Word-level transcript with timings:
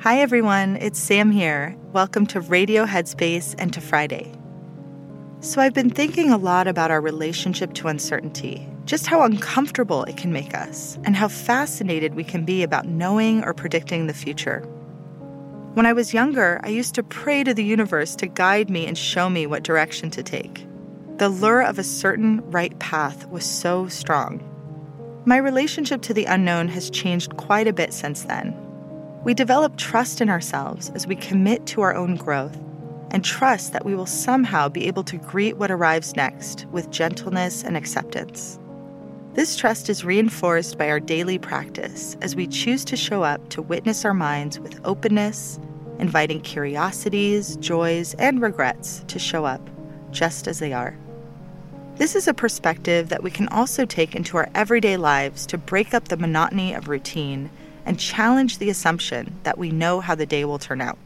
Hi, 0.00 0.18
everyone. 0.18 0.76
It's 0.76 0.98
Sam 0.98 1.30
here. 1.30 1.76
Welcome 1.92 2.26
to 2.26 2.40
Radio 2.40 2.84
Headspace 2.84 3.54
and 3.58 3.72
to 3.72 3.80
Friday. 3.80 4.32
So, 5.38 5.60
I've 5.60 5.74
been 5.74 5.90
thinking 5.90 6.32
a 6.32 6.36
lot 6.36 6.66
about 6.66 6.90
our 6.90 7.00
relationship 7.00 7.72
to 7.74 7.86
uncertainty, 7.86 8.66
just 8.84 9.06
how 9.06 9.22
uncomfortable 9.22 10.02
it 10.04 10.16
can 10.16 10.32
make 10.32 10.56
us, 10.56 10.98
and 11.04 11.14
how 11.14 11.28
fascinated 11.28 12.16
we 12.16 12.24
can 12.24 12.44
be 12.44 12.64
about 12.64 12.88
knowing 12.88 13.44
or 13.44 13.54
predicting 13.54 14.08
the 14.08 14.14
future. 14.14 14.66
When 15.74 15.86
I 15.86 15.92
was 15.92 16.12
younger, 16.12 16.60
I 16.64 16.68
used 16.68 16.96
to 16.96 17.02
pray 17.04 17.44
to 17.44 17.54
the 17.54 17.62
universe 17.62 18.16
to 18.16 18.26
guide 18.26 18.68
me 18.68 18.86
and 18.86 18.98
show 18.98 19.30
me 19.30 19.46
what 19.46 19.62
direction 19.62 20.10
to 20.10 20.22
take. 20.22 20.66
The 21.18 21.28
lure 21.28 21.62
of 21.62 21.78
a 21.78 21.84
certain 21.84 22.40
right 22.50 22.76
path 22.80 23.28
was 23.28 23.44
so 23.44 23.86
strong. 23.86 24.42
My 25.26 25.36
relationship 25.36 26.02
to 26.02 26.14
the 26.14 26.24
unknown 26.24 26.66
has 26.68 26.90
changed 26.90 27.36
quite 27.36 27.68
a 27.68 27.72
bit 27.72 27.94
since 27.94 28.24
then. 28.24 28.52
We 29.22 29.32
develop 29.32 29.76
trust 29.76 30.20
in 30.20 30.28
ourselves 30.28 30.90
as 30.90 31.06
we 31.06 31.14
commit 31.14 31.66
to 31.66 31.82
our 31.82 31.94
own 31.94 32.16
growth 32.16 32.58
and 33.12 33.24
trust 33.24 33.72
that 33.72 33.84
we 33.84 33.94
will 33.94 34.06
somehow 34.06 34.68
be 34.68 34.88
able 34.88 35.04
to 35.04 35.18
greet 35.18 35.56
what 35.56 35.70
arrives 35.70 36.16
next 36.16 36.66
with 36.72 36.90
gentleness 36.90 37.62
and 37.62 37.76
acceptance. 37.76 38.58
This 39.34 39.56
trust 39.56 39.88
is 39.88 40.04
reinforced 40.04 40.76
by 40.76 40.90
our 40.90 40.98
daily 40.98 41.38
practice 41.38 42.16
as 42.20 42.34
we 42.34 42.48
choose 42.48 42.84
to 42.86 42.96
show 42.96 43.22
up 43.22 43.48
to 43.50 43.62
witness 43.62 44.04
our 44.04 44.12
minds 44.12 44.58
with 44.58 44.80
openness, 44.84 45.60
inviting 46.00 46.40
curiosities, 46.40 47.56
joys, 47.58 48.14
and 48.14 48.42
regrets 48.42 49.04
to 49.06 49.20
show 49.20 49.44
up 49.44 49.70
just 50.10 50.48
as 50.48 50.58
they 50.58 50.72
are. 50.72 50.98
This 51.94 52.16
is 52.16 52.26
a 52.26 52.34
perspective 52.34 53.08
that 53.10 53.22
we 53.22 53.30
can 53.30 53.46
also 53.48 53.84
take 53.84 54.16
into 54.16 54.36
our 54.36 54.48
everyday 54.52 54.96
lives 54.96 55.46
to 55.46 55.58
break 55.58 55.94
up 55.94 56.08
the 56.08 56.16
monotony 56.16 56.74
of 56.74 56.88
routine 56.88 57.50
and 57.86 58.00
challenge 58.00 58.58
the 58.58 58.70
assumption 58.70 59.38
that 59.44 59.58
we 59.58 59.70
know 59.70 60.00
how 60.00 60.16
the 60.16 60.26
day 60.26 60.44
will 60.44 60.58
turn 60.58 60.80
out. 60.80 60.98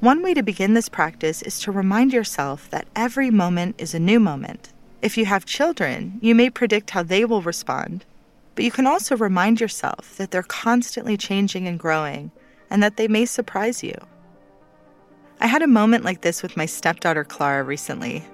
One 0.00 0.22
way 0.22 0.34
to 0.34 0.42
begin 0.42 0.74
this 0.74 0.90
practice 0.90 1.40
is 1.40 1.58
to 1.60 1.72
remind 1.72 2.12
yourself 2.12 2.68
that 2.68 2.86
every 2.94 3.30
moment 3.30 3.76
is 3.78 3.94
a 3.94 3.98
new 3.98 4.20
moment. 4.20 4.74
If 5.00 5.16
you 5.16 5.26
have 5.26 5.44
children, 5.44 6.18
you 6.20 6.34
may 6.34 6.50
predict 6.50 6.90
how 6.90 7.02
they 7.02 7.24
will 7.24 7.42
respond, 7.42 8.04
but 8.54 8.64
you 8.64 8.70
can 8.70 8.86
also 8.86 9.16
remind 9.16 9.60
yourself 9.60 10.16
that 10.16 10.30
they're 10.30 10.42
constantly 10.42 11.16
changing 11.16 11.68
and 11.68 11.78
growing 11.78 12.32
and 12.70 12.82
that 12.82 12.96
they 12.96 13.08
may 13.08 13.24
surprise 13.24 13.82
you. 13.82 13.94
I 15.40 15.46
had 15.46 15.62
a 15.62 15.68
moment 15.68 16.04
like 16.04 16.22
this 16.22 16.42
with 16.42 16.56
my 16.56 16.66
stepdaughter 16.66 17.22
Clara 17.22 17.62
recently. 17.62 18.24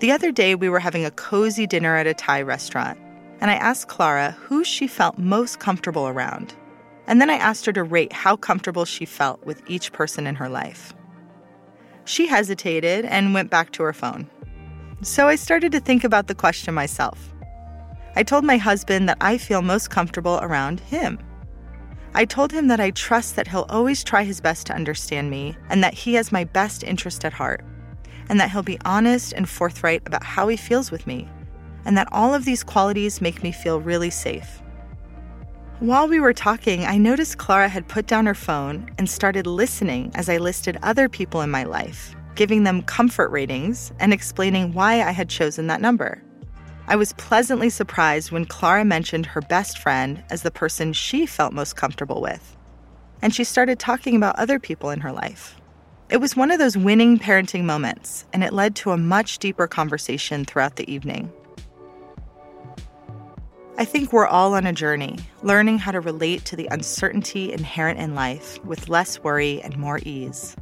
The 0.00 0.12
other 0.12 0.30
day, 0.30 0.54
we 0.54 0.68
were 0.68 0.80
having 0.80 1.06
a 1.06 1.10
cozy 1.10 1.66
dinner 1.66 1.96
at 1.96 2.06
a 2.06 2.12
Thai 2.12 2.42
restaurant 2.42 2.98
and 3.40 3.50
I 3.50 3.54
asked 3.54 3.88
Clara 3.88 4.32
who 4.40 4.64
she 4.64 4.86
felt 4.86 5.18
most 5.18 5.60
comfortable 5.60 6.08
around. 6.08 6.54
And 7.06 7.20
then 7.20 7.28
I 7.28 7.34
asked 7.34 7.66
her 7.66 7.72
to 7.72 7.82
rate 7.82 8.12
how 8.12 8.36
comfortable 8.36 8.84
she 8.84 9.04
felt 9.04 9.44
with 9.44 9.62
each 9.68 9.92
person 9.92 10.26
in 10.26 10.34
her 10.36 10.48
life. 10.48 10.94
She 12.06 12.26
hesitated 12.26 13.04
and 13.04 13.34
went 13.34 13.50
back 13.50 13.72
to 13.72 13.82
her 13.82 13.92
phone. 13.92 14.30
So 15.04 15.28
I 15.28 15.36
started 15.36 15.70
to 15.72 15.80
think 15.80 16.02
about 16.02 16.28
the 16.28 16.34
question 16.34 16.72
myself. 16.72 17.30
I 18.16 18.22
told 18.22 18.42
my 18.42 18.56
husband 18.56 19.06
that 19.10 19.18
I 19.20 19.36
feel 19.36 19.60
most 19.60 19.90
comfortable 19.90 20.38
around 20.40 20.80
him. 20.80 21.18
I 22.14 22.24
told 22.24 22.52
him 22.52 22.68
that 22.68 22.80
I 22.80 22.90
trust 22.90 23.36
that 23.36 23.48
he'll 23.48 23.66
always 23.68 24.02
try 24.02 24.24
his 24.24 24.40
best 24.40 24.66
to 24.68 24.74
understand 24.74 25.30
me 25.30 25.58
and 25.68 25.84
that 25.84 25.92
he 25.92 26.14
has 26.14 26.32
my 26.32 26.44
best 26.44 26.82
interest 26.82 27.22
at 27.26 27.34
heart, 27.34 27.62
and 28.30 28.40
that 28.40 28.50
he'll 28.50 28.62
be 28.62 28.78
honest 28.86 29.34
and 29.34 29.46
forthright 29.46 30.00
about 30.06 30.24
how 30.24 30.48
he 30.48 30.56
feels 30.56 30.90
with 30.90 31.06
me 31.06 31.28
and 31.84 31.98
that 31.98 32.08
all 32.10 32.32
of 32.32 32.46
these 32.46 32.64
qualities 32.64 33.20
make 33.20 33.42
me 33.42 33.52
feel 33.52 33.80
really 33.80 34.08
safe. 34.08 34.62
While 35.80 36.08
we 36.08 36.18
were 36.18 36.32
talking, 36.32 36.86
I 36.86 36.96
noticed 36.96 37.36
Clara 37.36 37.68
had 37.68 37.88
put 37.88 38.06
down 38.06 38.24
her 38.24 38.34
phone 38.34 38.88
and 38.96 39.10
started 39.10 39.46
listening 39.46 40.12
as 40.14 40.30
I 40.30 40.38
listed 40.38 40.78
other 40.82 41.10
people 41.10 41.42
in 41.42 41.50
my 41.50 41.64
life, 41.64 42.14
giving 42.34 42.64
them 42.64 42.82
comfort 42.82 43.30
ratings 43.30 43.92
and 44.00 44.12
explaining 44.12 44.72
why 44.72 45.02
I 45.02 45.10
had 45.10 45.28
chosen 45.28 45.66
that 45.68 45.80
number. 45.80 46.22
I 46.86 46.96
was 46.96 47.14
pleasantly 47.14 47.70
surprised 47.70 48.30
when 48.30 48.44
Clara 48.44 48.84
mentioned 48.84 49.26
her 49.26 49.40
best 49.40 49.78
friend 49.78 50.22
as 50.30 50.42
the 50.42 50.50
person 50.50 50.92
she 50.92 51.24
felt 51.24 51.52
most 51.52 51.76
comfortable 51.76 52.20
with. 52.20 52.56
And 53.22 53.34
she 53.34 53.44
started 53.44 53.78
talking 53.78 54.16
about 54.16 54.38
other 54.38 54.58
people 54.58 54.90
in 54.90 55.00
her 55.00 55.12
life. 55.12 55.56
It 56.10 56.18
was 56.18 56.36
one 56.36 56.50
of 56.50 56.58
those 56.58 56.76
winning 56.76 57.18
parenting 57.18 57.64
moments, 57.64 58.26
and 58.34 58.44
it 58.44 58.52
led 58.52 58.76
to 58.76 58.90
a 58.90 58.98
much 58.98 59.38
deeper 59.38 59.66
conversation 59.66 60.44
throughout 60.44 60.76
the 60.76 60.90
evening. 60.92 61.32
I 63.78 63.84
think 63.84 64.12
we're 64.12 64.26
all 64.26 64.54
on 64.54 64.66
a 64.66 64.72
journey, 64.72 65.18
learning 65.42 65.78
how 65.78 65.90
to 65.90 66.00
relate 66.00 66.44
to 66.44 66.56
the 66.56 66.68
uncertainty 66.70 67.52
inherent 67.52 67.98
in 67.98 68.14
life 68.14 68.62
with 68.64 68.88
less 68.90 69.18
worry 69.20 69.62
and 69.62 69.76
more 69.78 69.98
ease. 70.04 70.54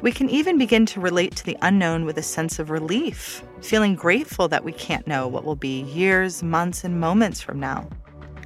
We 0.00 0.12
can 0.12 0.30
even 0.30 0.58
begin 0.58 0.86
to 0.86 1.00
relate 1.00 1.34
to 1.36 1.44
the 1.44 1.56
unknown 1.60 2.04
with 2.04 2.18
a 2.18 2.22
sense 2.22 2.60
of 2.60 2.70
relief, 2.70 3.42
feeling 3.62 3.96
grateful 3.96 4.46
that 4.46 4.62
we 4.62 4.70
can't 4.70 5.08
know 5.08 5.26
what 5.26 5.44
will 5.44 5.56
be 5.56 5.82
years, 5.82 6.40
months, 6.40 6.84
and 6.84 7.00
moments 7.00 7.40
from 7.40 7.58
now. 7.58 7.88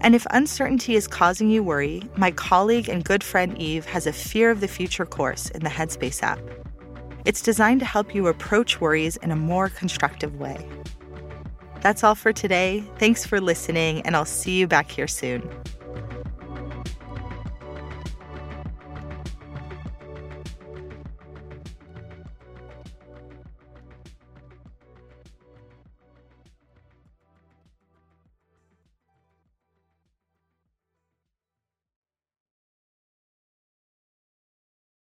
And 0.01 0.15
if 0.15 0.27
uncertainty 0.31 0.97
is 0.97 1.07
causing 1.07 1.51
you 1.51 1.63
worry, 1.63 2.03
my 2.17 2.31
colleague 2.31 2.89
and 2.89 3.05
good 3.05 3.23
friend 3.23 3.57
Eve 3.59 3.85
has 3.85 4.07
a 4.07 4.15
Fear 4.15 4.51
of 4.51 4.61
the 4.61 4.69
Future 4.69 5.05
course 5.05 5.51
in 5.51 5.63
the 5.63 5.69
Headspace 5.69 6.23
app. 6.23 6.41
It's 7.27 7.43
designed 7.43 7.81
to 7.81 7.87
help 7.87 8.15
you 8.15 8.29
approach 8.29 8.81
worries 8.81 9.17
in 9.19 9.31
a 9.31 9.37
more 9.37 9.69
constructive 9.69 10.41
way. 10.41 10.67
That's 11.83 12.03
all 12.03 12.15
for 12.15 12.33
today. 12.33 12.83
Thanks 12.99 13.27
for 13.27 13.43
listening, 13.43 14.01
and 14.03 14.17
I'll 14.17 14.25
see 14.25 14.59
you 14.59 14.67
back 14.67 14.91
here 14.91 15.07
soon. 15.07 15.49